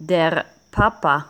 [0.00, 1.26] Der Papa.